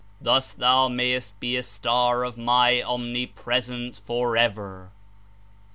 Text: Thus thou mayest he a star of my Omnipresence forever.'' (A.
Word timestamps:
Thus 0.19 0.51
thou 0.53 0.87
mayest 0.87 1.35
he 1.41 1.55
a 1.57 1.61
star 1.61 2.23
of 2.23 2.35
my 2.35 2.81
Omnipresence 2.81 3.99
forever.'' 3.99 4.89
(A. 4.91 4.95